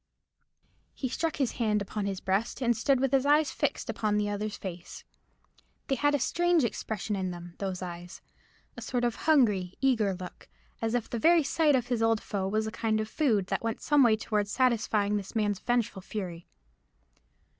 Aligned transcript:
He 0.95 1.07
struck 1.09 1.35
his 1.35 1.51
hand 1.51 1.79
upon 1.79 2.07
his 2.07 2.21
breast, 2.21 2.59
and 2.59 2.75
stood 2.75 2.99
with 2.99 3.11
his 3.11 3.23
eyes 3.23 3.51
fixed 3.51 3.87
upon 3.87 4.17
the 4.17 4.29
other's 4.29 4.57
face. 4.57 5.03
They 5.89 5.93
had 5.93 6.15
a 6.15 6.19
strange 6.19 6.63
expression 6.63 7.15
in 7.15 7.29
them, 7.29 7.53
those 7.59 7.83
eyes—a 7.83 8.81
sort 8.81 9.03
of 9.05 9.13
hungry, 9.13 9.75
eager 9.79 10.15
look, 10.15 10.47
as 10.81 10.95
if 10.95 11.07
the 11.07 11.19
very 11.19 11.43
sight 11.43 11.75
of 11.75 11.89
his 11.89 12.01
old 12.01 12.19
foe 12.19 12.47
was 12.47 12.65
a 12.65 12.71
kind 12.71 12.99
of 12.99 13.09
food 13.09 13.45
that 13.49 13.61
went 13.61 13.79
some 13.79 14.01
way 14.01 14.15
towards 14.15 14.49
satisfying 14.51 15.17
this 15.17 15.35
man's 15.35 15.59
vengeful 15.59 16.01
fury. 16.01 16.47